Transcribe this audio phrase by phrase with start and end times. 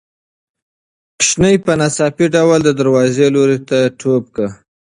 [1.17, 4.47] ماشوم په ناڅاپي ډول د دروازې لوري ته ټوپ کړ.